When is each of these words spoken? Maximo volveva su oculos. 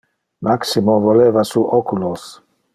Maximo 0.41 0.99
volveva 0.99 1.43
su 1.43 1.61
oculos. 1.61 2.41